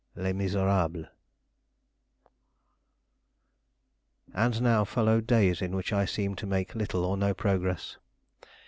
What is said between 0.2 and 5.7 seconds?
Miserables. And now followed days